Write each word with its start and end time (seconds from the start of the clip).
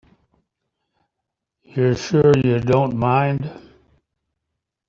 You're 1.61 1.95
sure 1.95 2.33
you 2.39 2.59
don't 2.59 2.95
mind? 2.95 3.47